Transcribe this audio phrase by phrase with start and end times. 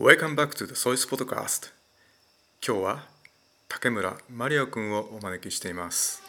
[0.00, 1.72] Welcome back to the Sois Podcast
[2.64, 3.02] 今日は
[3.68, 6.22] 竹村マリオくんをお招きしています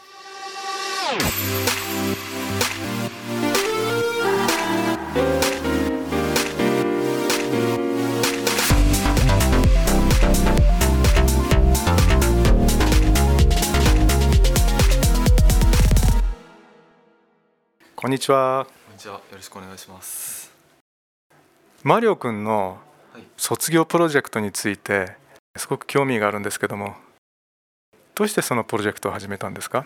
[17.96, 19.14] こんにちはこんにちは。
[19.14, 20.52] よろしくお願いします。
[21.84, 22.89] マリオくんのはい
[23.40, 25.16] 卒業プロジェクトについて
[25.56, 26.96] すごく興味があるんですけども
[28.14, 29.86] どうしてそのプロジェクトを始めたんですか？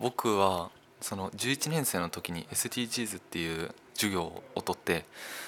[0.00, 4.22] 僕はその11年生の時に SDGs っていう授業
[4.54, 5.04] を取って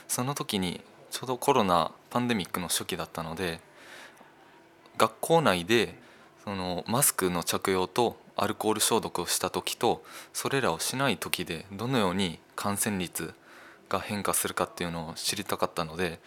[0.09, 0.81] その時に
[1.13, 3.61] ちょうどコロナパンデミックの初期だったので
[4.97, 5.95] 学校内で
[6.43, 10.03] そのマスクの着用とアルコール消毒をした時と
[10.33, 13.33] それらをしない時でどのように感染率
[13.89, 16.21] が変化するかっていうのを知りたかったので、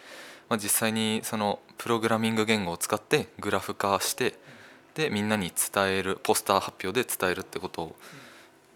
[0.48, 4.34] まあ、実際にそのプログラミング言語を使ってグラフ化して
[4.94, 7.96] でみんなに伝えるポスター発表で伝えるってことを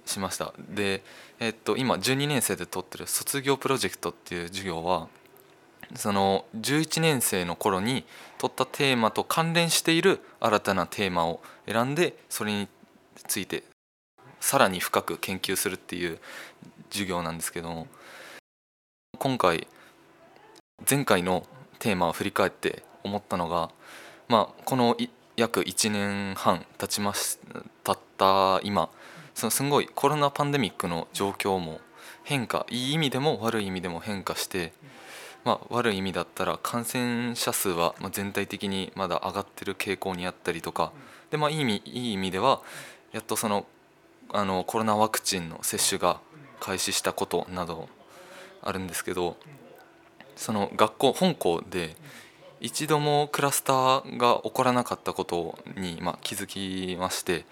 [0.06, 0.54] しました。
[0.74, 1.02] で、
[1.40, 5.08] えっと、今12年生で取ってる卒業プロジェクトっていう授業は
[5.94, 8.04] その11年生の頃に
[8.38, 12.68] 取ったテーマと関連している新たなテーマを選んでそれに
[13.28, 13.62] ついて
[14.40, 16.18] さらに深く研究するっていう
[16.90, 17.86] 授業なんですけども
[19.18, 19.66] 今回
[20.88, 21.46] 前回の
[21.78, 23.70] テーマを振り返って思ったのが、
[24.28, 24.96] まあ、この
[25.36, 27.38] 約1年半経ちまし
[27.82, 28.90] 経った今
[29.34, 31.80] そのすごいコロナパンデミックの状況も
[32.24, 34.72] 変化いい意味でも悪い意味でも変化して、
[35.44, 40.92] まあ、悪い意味だったら感染者数は全体的にまだ上がってる傾向にあったりとか
[41.30, 42.60] で、まあ、いい意味いい意味では
[43.12, 43.66] やっとその
[44.32, 46.20] あのコロナワクチンの接種が
[46.60, 47.88] 開始したことなど
[48.66, 49.36] あるんですけど
[50.34, 51.96] その学校本校で
[52.60, 57.44] 一度もクラスターが起こらなかったことに、ま、気づきまして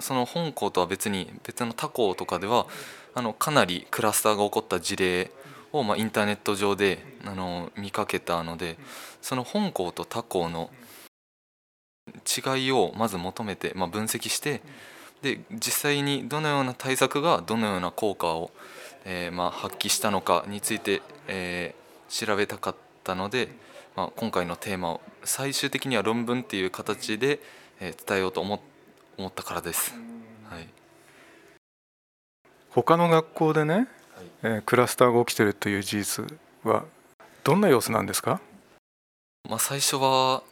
[0.00, 2.66] その本校とは別に別の他校とかでは
[3.14, 5.30] あのかなりクラスターが起こった事例
[5.72, 8.78] を、ま、インターネット上であの見かけたので
[9.22, 10.70] その本校と他校の
[12.08, 14.60] 違いをまず求めて、ま、分析して
[15.22, 18.50] で実際にどのような対策がどのような効果を、
[19.08, 23.48] えーまあ、発揮したのかについて、えー調べたかったので、
[23.96, 27.40] まあ、今回のテーマを最終的には論文っていう形で、
[27.80, 28.60] えー伝えようと思っ
[29.18, 29.94] 思ったからです。
[30.48, 30.68] はい。
[32.70, 33.88] 他の学校でね、
[34.42, 36.84] えークラスターが起きてるという事実は
[37.42, 38.40] どんな様子なんですか？
[39.48, 40.42] まあ、最初は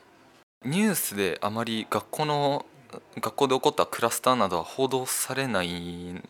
[0.65, 2.67] ニュースであまり学校の
[3.21, 6.23] 学校で起こったクラスターなどは報道されない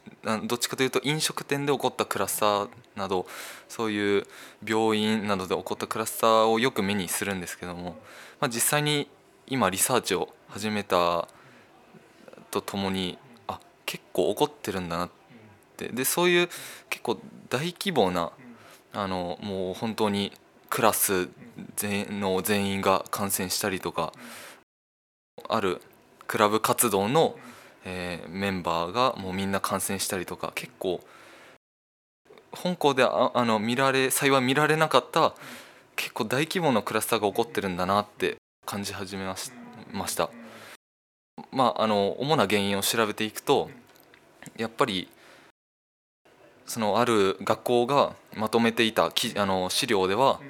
[0.47, 3.27] どっちかというと飲食店で起こったクラスターなど
[3.69, 4.27] そういう
[4.65, 7.97] 病院などで起こったクラスターをよく目にするんですけども、
[8.41, 9.09] まあ、実際に
[9.47, 11.29] 今リサーチを始めた
[12.51, 15.09] とともにあ結構起こってるんだなっ
[15.77, 15.89] て。
[15.89, 16.49] でそういう
[16.89, 17.19] 結構
[17.51, 18.31] 大規模な
[18.93, 20.33] あのもう本当に
[20.71, 21.29] クラス
[21.77, 24.13] 全の全員が感染したりとか
[25.49, 25.81] ある
[26.27, 27.37] クラブ活動の、
[27.85, 31.01] えーメンバーがもうみんな感染したりとか結構
[32.53, 35.35] 本校でああの見られ幸い見られなかった
[35.97, 38.37] 結構大規模なクラスターが起こってるんだなって
[38.67, 40.31] 感じ始めました。
[41.51, 43.71] まあ、あの主な原因を調べていくと
[44.57, 45.09] やっぱり
[46.67, 50.41] そのある学校がまとめていたきあの資料では、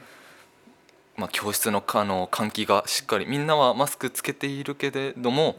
[1.16, 5.56] まあ、教室のあの換気がしっかりみんなはマスクつけているけれども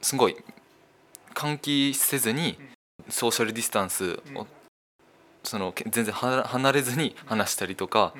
[0.00, 0.36] すごい
[1.34, 2.58] 換気せずに
[3.08, 4.46] ソーシャルディスタンスを
[5.44, 8.14] その全然離れずに話したりとか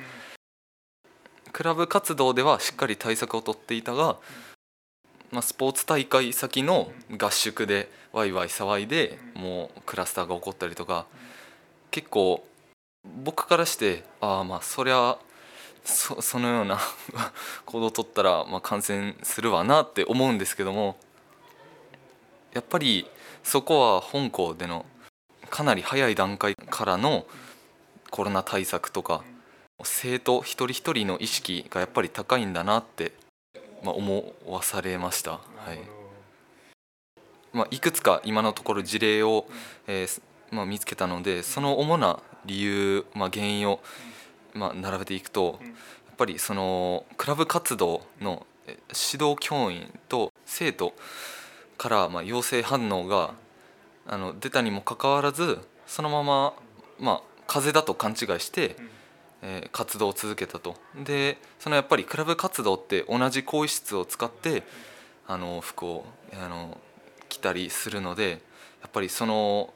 [1.52, 4.18] クラブ活動ではしっかり対策をとっていたが、
[5.32, 11.06] まあ、スポーツ大会先の合宿でワイワイ騒いでもうクラスターが起こったりとか
[11.90, 12.46] 結構
[13.24, 15.18] 僕からしてああまあそりゃ
[15.88, 16.78] そ そのような
[17.64, 20.96] 行動を取ったらまあ感染するわなって思うんですけども
[22.52, 23.08] やっぱり
[23.42, 24.84] そこは本校での
[25.48, 27.26] かなり早い段階からの
[28.10, 29.22] コロナ対策とか
[29.82, 33.12] 生徒一人一人の意識がやっぱり高いんだなって、
[33.82, 35.32] まあ、思わされました。
[35.32, 35.38] は
[35.72, 35.78] い
[37.52, 39.46] まあ、いくつか今のところ事例を、
[39.86, 43.80] えーまあ、見つけたのでその主な理由、まあ、原因を、
[44.54, 45.68] まあ、並べていくとや
[46.12, 48.76] っぱりそのクラブ活動のえ
[49.12, 50.94] 指導教員と生徒
[51.76, 53.34] からまあ陽性反応が
[54.06, 56.54] あの出たにもかかわらずそのまま、
[56.98, 58.76] まあ、風邪だと勘違いして
[59.42, 60.74] えー活動を続けたと。
[61.04, 64.64] でそのやっぱりクラブ活動って同じ更衣室を使って
[65.26, 66.78] あの服をあの
[67.28, 68.40] 着たりするので
[68.80, 69.72] やっぱりその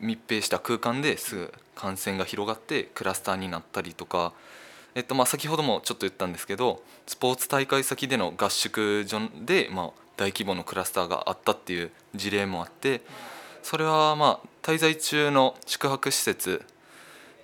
[0.00, 4.32] 密閉した空間ですぐ感染が広がってクラスターになったりとか、
[4.96, 13.00] えっとまあ、先ほどもちょっと言ったんですけどスポーツ大会先での合宿所で、まあ、大規模のクラスターがあったっていう事例もあって
[13.62, 16.64] それはまあ滞在中の宿泊施設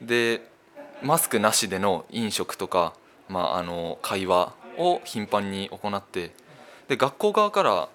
[0.03, 0.43] で
[1.01, 2.93] マスクなしでの飲食とか、
[3.29, 6.33] まあ、あの会話を頻繁に行って
[6.89, 7.89] で学校側から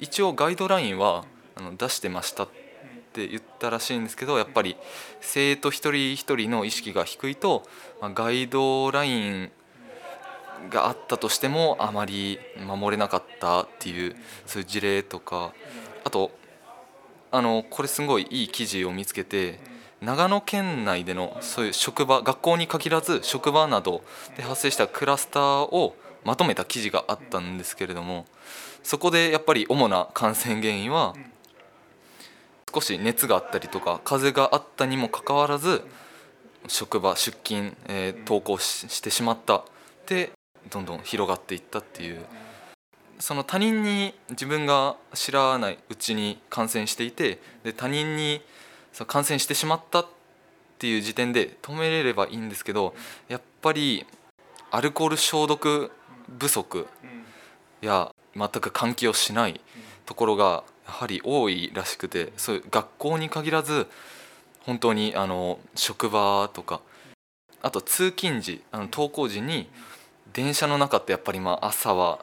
[0.00, 1.26] 一応ガイドラインは
[1.56, 2.63] あの出してましたって
[3.14, 4.76] って言ったらしいんですけどやっぱり
[5.20, 7.62] 生徒一人一人の意識が低いと、
[8.00, 9.52] まあ、ガイドライン
[10.68, 14.16] があったとしてもあまり守れなかったっていう
[14.46, 15.52] そういう事例とか
[16.02, 16.32] あと
[17.30, 19.60] あのこれすごいいい記事を見つけて
[20.00, 24.02] 長野県内でのそういう職場学校に限らず職場など
[24.36, 28.26] で発生したクラスターをまとめた記事があったんですけれども
[28.82, 31.14] そこでやっぱり主な感染原因は
[32.74, 35.84] 少し熱があったりとか風があったにもかかわらず
[36.66, 39.64] 職場出勤、えー登校ししてしまった。
[40.06, 40.32] で
[40.70, 42.24] どんどん広がっていったっていう。
[43.20, 48.42] その他人に自分が知らないうちに感染していてで他人に
[48.92, 50.06] その感染してしまったっ
[50.78, 52.92] ていう時点で止めれればいいんですけど
[53.28, 54.04] やっぱり
[54.72, 55.92] アルコール消毒
[56.40, 56.88] 不足
[57.80, 59.60] や全く換気をしない
[60.06, 63.86] ところがやはり多いらしくてそういう学校に限らず
[64.60, 66.80] 本当にあの職場とか
[67.62, 69.68] あと通勤時あの登校時に
[70.32, 72.18] 電車の中ってやっぱりまあ朝は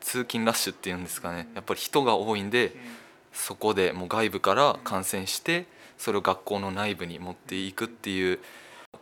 [0.00, 2.76] 通勤ラッシュっていうんですかねやっぱり人が多いんで
[3.32, 8.38] そこでもう外部から感染してそれを学校の内部に持っていくっていう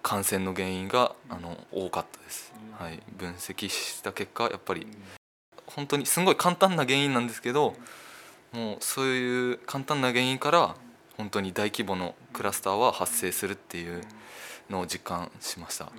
[0.03, 4.87] 感染の原因があの多かったです、はい、分析した結果やっぱり
[5.67, 7.75] 本当にすごい簡単な原因なんですけど
[8.53, 10.77] もうそういう簡単な原因から
[11.17, 14.03] 本当に大規模のクラスターは発生するっていう
[14.71, 15.95] のを実感しました、はい、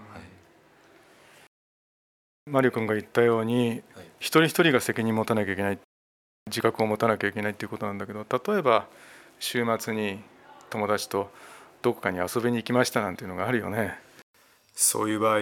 [2.50, 3.82] マリオ君が言ったように
[4.20, 5.80] 一人一人が責任持たなきゃいけない
[6.48, 8.88] 自覚を持たなきゃいけないっていうことなんだけど例えば
[9.40, 10.20] 週末に
[10.70, 11.32] 友達と
[11.82, 14.00] どこかに遊びに行きましたなんていうのがあるよね。
[14.74, 15.40] そういう場合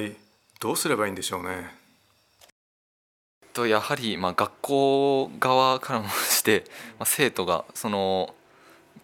[0.60, 1.70] どうすればいいんでしょうね。
[3.54, 6.08] とやはりまあ学校側からも
[6.42, 6.64] して、
[6.98, 8.34] まあ、生徒がその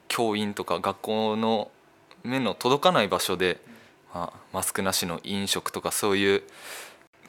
[0.07, 1.69] 教員とか学校の
[2.23, 3.59] 目の届かない場所で、
[4.13, 6.43] まあ、マスクなしの飲食とかそういう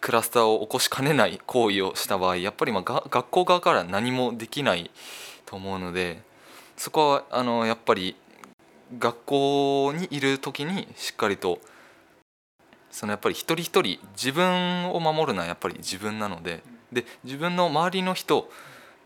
[0.01, 4.91] クラスターを起こしかねない行為をした場合やっぱりまあが学校側から何もできない
[5.45, 6.23] と思うので
[6.79, 8.17] そこはあのやっぱり
[8.99, 11.59] 学校にいる時にしっかりと
[12.91, 18.49] そのやっぱり一人一人自分を守るのはやっぱり自分なのでで自分の周りの人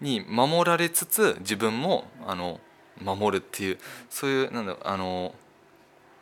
[0.03, 2.61] に守られつつ自分もあの
[3.03, 3.79] 守るっていう
[4.11, 5.35] そういうなんだあの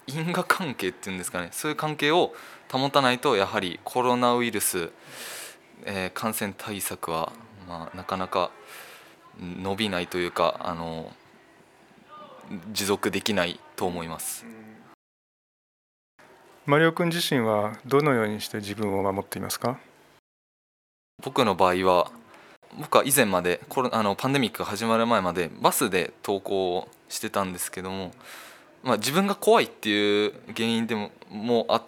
[0.07, 2.33] 因果関係っていうんですかねそういう関係を
[2.71, 4.91] 保たないとやはりコロナウイルス、
[5.85, 7.33] えー感染対策は、
[7.69, 8.51] まあ、なかなか
[9.41, 11.13] 伸びないというかあの
[12.73, 14.45] 持続できないと思います。
[16.67, 19.79] マリオ君自身はどのようにして自分を守っていますか？
[21.23, 22.11] 僕の場合は
[22.79, 28.13] 僕は以前までコロあのパンデミックが始まる前までバスで登校をしてたんですけども、
[28.83, 31.83] まあ、自分が怖いっていう原因でももうあ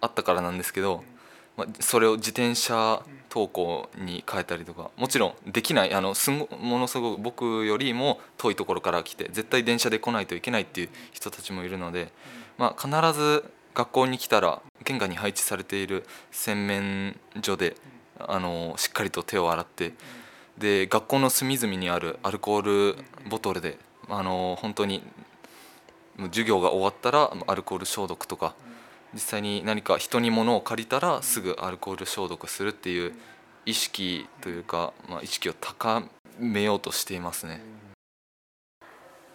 [0.00, 1.04] あったからなんですけど、
[1.56, 12.12] まあ、それを自転車登校に変えたりとかもちろんできないあのすごものすごく僕よりも遠いところから来て絶対電車で来ないといけないっていう人たちもいるので、
[12.58, 17.76] まあ、必ず学校に来たら玄関に配置されている洗面所で
[18.28, 19.92] あのしっかりと手を洗って
[20.58, 25.02] で学校の隅々にあるアルコールボトルであの本当に
[26.16, 28.54] もう授業が終わったらアルコール消毒とか
[29.14, 33.12] 実際に何か人に物を借りたらすぐアルコール消毒するっていう
[33.66, 36.02] 意識というか、まあ、意識を高
[36.38, 37.62] めようとしていますね。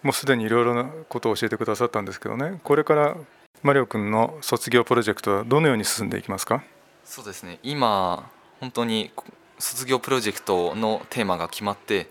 [0.01, 2.59] もうすでにいろいろなことを教えてくださったんですけどね。
[2.63, 3.15] これから
[3.63, 6.63] マリオ君の卒業プロジェクトはどのように進んでいきますか？
[7.03, 7.59] そうですね。
[7.63, 9.11] 今本当に
[9.59, 12.07] 卒業プロジェクトのテーマが決まって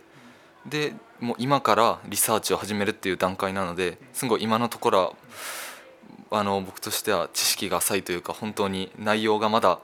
[0.67, 5.17] でもう今からリサーチを始めるっていう段階なのですごい今のところ
[6.31, 9.79] はあの僕としては知識が浅いというか本当に内容がまだ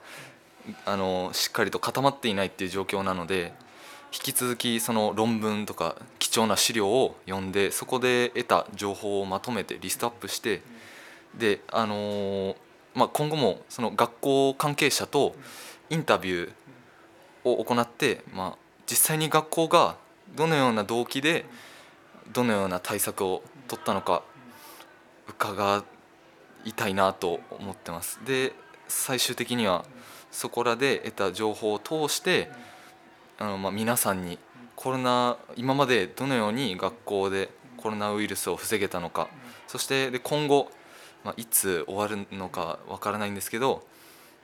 [0.85, 3.53] あのしっかりと固まっていないっていう状況なので
[4.13, 10.63] 引き続きその論文とか貴重な資料を読んでそこで得た情報をまとめてリストアップして
[11.39, 12.57] であの
[12.93, 15.37] まあ、今後もその学校関係者と
[15.91, 16.53] インタビュー
[17.45, 19.97] を行って、まあ、実際に学校が
[20.37, 21.45] どのような動機で
[22.33, 24.23] どのような対策を取ったのか
[25.29, 25.85] 伺
[26.65, 28.21] いたいなと思ってます。
[28.25, 28.53] で
[28.89, 29.85] 最終的には
[30.31, 32.51] そこらで得た情報を通して
[33.39, 34.39] あの、まあ、皆さんに
[34.77, 39.29] コロナ今までどのように学校でコロナウイルスを防げたのか
[39.67, 40.71] そしてで今後、
[41.25, 43.83] まあ、いつ終わるのかわからないんですけど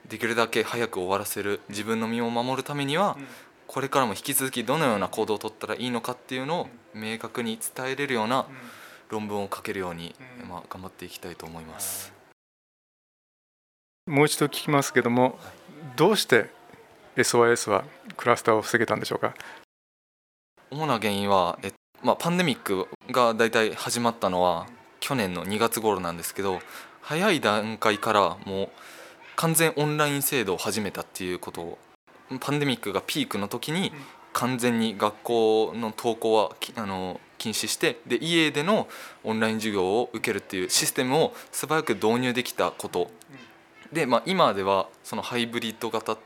[0.08, 3.16] できるだけ早く終わらせる自分の身を守るためには
[3.66, 8.46] これからも引き続きどのような行動をとったらいいのかっていうのを明確に伝えれるような
[9.08, 10.14] 論文を書けるように、
[10.48, 12.12] まあ、頑張っていきたいと思います。
[14.06, 15.38] もう一度聞きますけども、
[15.96, 16.48] どうして
[17.16, 17.84] SOS は
[18.16, 19.34] クラスターを防げたんでしょうか？
[20.70, 21.72] 主な原因は、え
[22.02, 24.66] まあ、パンデミックが大体始まったのは
[25.00, 26.60] 去年の2月頃なんですけど
[27.00, 28.68] 早い段階からもう
[29.36, 31.78] 完全オンライン制度を始めたっていうことを
[32.40, 33.92] パンデミックがピークの時に
[34.32, 38.88] 完全に学校の登校はあの禁止してで家での
[39.24, 43.10] オンライン授業を受けるっていうシステムを素早く導入できたこと。
[43.92, 46.18] で、まあ、今ではそのハイブリッド型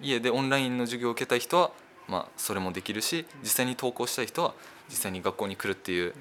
[0.00, 1.70] 家でオンラインの授業を受けたい人は、
[2.08, 4.54] まあ、それもできるし実際に登校したい人は
[4.88, 6.14] 実際に学校に来るっていう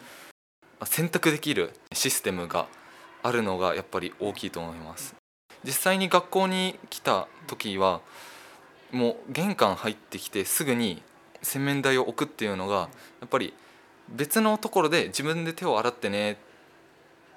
[0.84, 2.68] 選択できるシステムが
[3.24, 5.21] あるのがやっぱり大きいと思います
[5.64, 8.02] 実際に学校に来た時は
[8.92, 11.02] もう玄関入ってきてすぐに
[11.42, 13.54] 洗面台を置くっていうのがやっぱり
[14.10, 16.36] 別のところで自分で手を洗ってねっ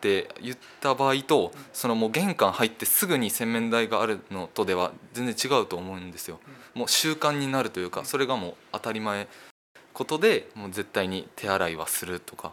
[0.00, 6.40] て言った場合とそのもう玄関入ってすぐに洗面台があるのとでは全然違うと思うんですよ。
[6.74, 9.28] もう習慣になるというかそれがもう当たり前
[9.94, 12.52] ことでもう絶対に手洗いはするとか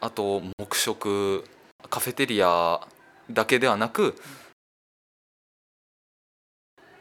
[0.00, 1.44] あと黙食
[1.88, 2.80] カフェテリア
[3.30, 4.16] だけではなく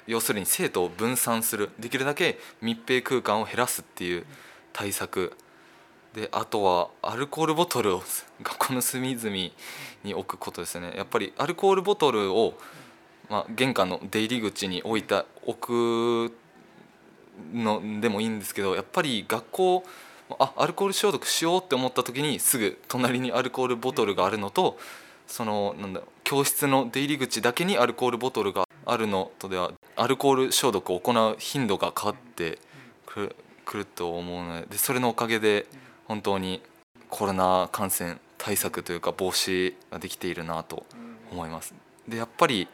[0.10, 4.26] 要するに生徒を分散するできるだけ密閉空間を減らすっていう
[4.74, 5.34] 対策。
[6.16, 8.04] であとはアルコールボトルを
[8.42, 10.94] 学校の隅々に置くことですね。
[10.98, 12.58] やっぱりアルコールボトルを、
[13.30, 16.36] まあ、玄関の出入り口に置いた置く
[17.54, 19.84] のでもいいんですけどやっぱり学校
[20.40, 24.80] あアルコール消毒しようって思った時にすぐ隣にアルコールボトルがあるのと
[25.28, 32.58] そのなんだ教室の出入り口だけにアルコールボトルがあるのとではアルコール消毒を行う頻度が変わって
[33.06, 35.66] くると思うのでそれのおかげで
[36.06, 36.62] 本当に
[37.10, 40.86] コロナ感染対策というか防止ができているなと
[41.32, 41.74] 思います。
[42.08, 42.70] でやっぱり、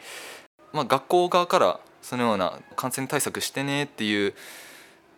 [0.71, 4.35] まあ、学校側からそのような感染対策してねっていう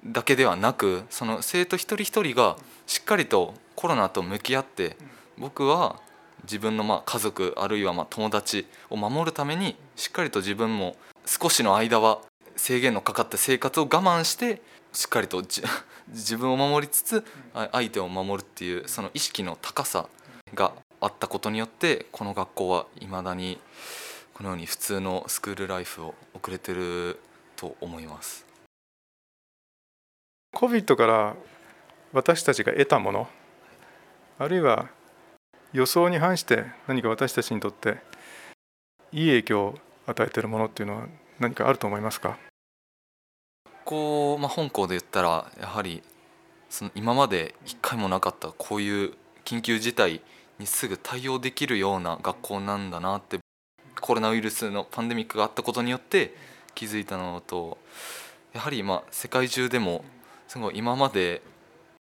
[0.06, 4.96] だけではなくその生徒一人一人がしっかりとコロナと向き合って
[5.38, 6.00] 僕は
[6.44, 10.96] 自分のまあ家族あるいはまあ友達を守るためにしっかりと自分も
[11.28, 12.22] 少しの間は
[12.56, 14.62] 制限のかかった生活を我慢して
[14.94, 15.44] しっかりと
[16.08, 17.26] 自分を守りつつ
[17.74, 20.08] 相手を守るっていうその意識の高さ
[20.54, 23.60] があったことによってこの学校はいまだに
[24.34, 27.20] このように普通のスクールライフを送れてる
[27.58, 28.46] と思います。
[30.56, 31.36] COVID から
[32.14, 33.30] 私たちが得たもの
[34.40, 34.90] あるいは
[35.74, 37.98] 予想に反して何か私たちにとって
[39.12, 41.08] いい影響与えてるものっていうのは
[41.40, 42.38] 何かあると思いますか？
[43.88, 46.04] 校、まあ、本校で言ったらやはり
[46.70, 49.14] その今まで一回もなかったこういう
[49.46, 50.22] 緊急事態
[50.60, 53.40] にすぐ対応できるような学校なんだなって
[54.02, 56.36] コロナウイルスのパンデミックがあったことによって
[56.76, 57.78] 気づいたのと
[58.54, 60.04] やはりま世界中でも
[60.48, 61.42] すごい今まで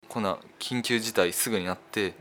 [0.08, 2.14] こんな緊急事態すぐになって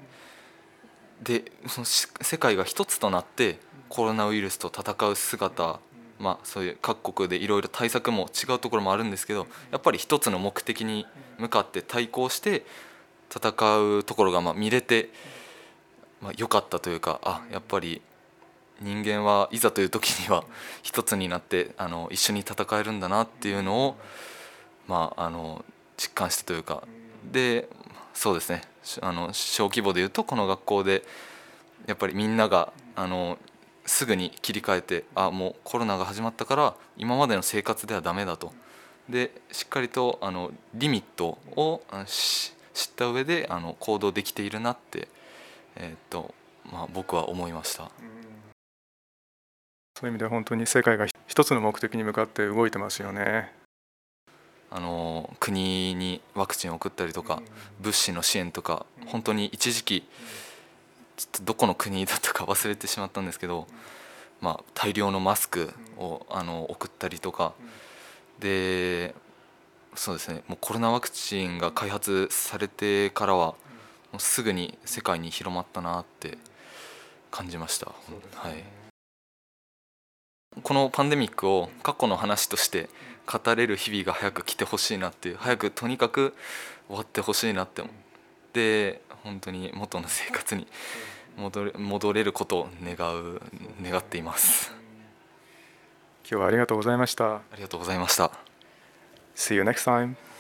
[1.22, 3.60] でその世界が一つとなって
[3.92, 5.80] コロナウイルスと戦う姿
[6.18, 11.08] まあ、そういう各国でいろいろ対策も違うところもあるんですけどやっぱり一つの目的に
[11.40, 12.64] 向かって対抗して
[13.36, 13.50] 戦
[13.98, 15.10] うところがまあ見れて、
[16.22, 18.04] まあ、良かったというかあやっぱり
[18.82, 20.44] 人間はいざという時には
[20.84, 23.98] 一つになってあの一緒に戦えるんだなっていうのを、
[24.88, 25.66] まあ、あの
[25.98, 26.84] 実感したというか
[27.32, 27.68] で
[28.14, 28.62] そうですね。
[29.02, 31.04] あの小規模でいうとこの学校で
[31.88, 33.40] やっぱりみんながあの
[33.86, 38.54] すぐに切り替えてあもうコロナが始まったから今までの生活ではダメだと
[39.10, 42.54] でしっかりとあのリミットを知
[42.92, 45.08] った上であの行動できているなって、
[45.76, 46.34] えー、っと
[46.72, 47.90] まあ、僕は思いました。
[49.98, 53.52] そういう意味では本当に世界が一つの目的に向かって動いてますよね。
[54.70, 57.44] あの国にワクチンを送ったりとか
[57.82, 60.08] 物資の支援とか本当に一時期
[61.22, 63.68] ちょっとどこの国だったか忘れてしまったんですけど
[64.42, 67.54] まあ、大量のマスクをあの送ったりとか。
[68.40, 69.14] で
[69.94, 70.42] そうですね。
[70.48, 73.54] もうコロナワクチンが開発されてからは
[74.12, 76.38] もうすぐに世界に広まったなって
[77.30, 78.64] 感じました、はい、
[80.64, 82.90] このパンデミックを過去の話として
[83.26, 86.34] 語れる日々が早く来てほしいなっていう早くとにかく
[86.88, 87.84] 終わってほしいなって
[88.54, 90.68] で本当に元の生活に
[91.38, 93.42] 戻れ戻れることを願う
[93.82, 94.72] 願っています。
[96.30, 97.36] 今日はありがとうございました。
[97.36, 98.32] ありがとうございました。
[99.36, 100.31] See you next time